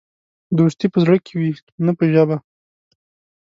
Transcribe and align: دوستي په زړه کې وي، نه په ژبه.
دوستي 0.57 0.85
په 0.93 0.97
زړه 1.03 1.17
کې 1.25 1.33
وي، 1.39 1.51
نه 1.85 1.91
په 1.97 2.03
ژبه. 2.13 2.37